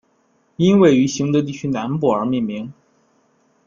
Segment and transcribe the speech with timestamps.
[0.55, 2.73] 因位于行德地区南部而命名。